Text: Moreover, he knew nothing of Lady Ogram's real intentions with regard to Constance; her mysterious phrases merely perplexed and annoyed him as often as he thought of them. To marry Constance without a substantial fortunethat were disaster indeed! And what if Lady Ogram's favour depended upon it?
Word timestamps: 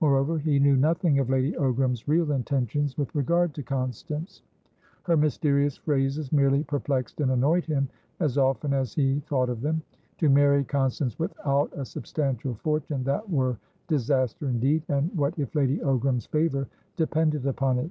Moreover, 0.00 0.38
he 0.38 0.58
knew 0.58 0.76
nothing 0.78 1.18
of 1.18 1.28
Lady 1.28 1.52
Ogram's 1.52 2.08
real 2.08 2.32
intentions 2.32 2.96
with 2.96 3.14
regard 3.14 3.52
to 3.52 3.62
Constance; 3.62 4.40
her 5.02 5.14
mysterious 5.14 5.76
phrases 5.76 6.32
merely 6.32 6.64
perplexed 6.64 7.20
and 7.20 7.30
annoyed 7.30 7.66
him 7.66 7.90
as 8.18 8.38
often 8.38 8.72
as 8.72 8.94
he 8.94 9.20
thought 9.26 9.50
of 9.50 9.60
them. 9.60 9.82
To 10.20 10.30
marry 10.30 10.64
Constance 10.64 11.18
without 11.18 11.70
a 11.76 11.84
substantial 11.84 12.54
fortunethat 12.64 13.28
were 13.28 13.58
disaster 13.86 14.48
indeed! 14.48 14.84
And 14.88 15.14
what 15.14 15.38
if 15.38 15.54
Lady 15.54 15.76
Ogram's 15.80 16.24
favour 16.24 16.66
depended 16.96 17.44
upon 17.46 17.78
it? 17.78 17.90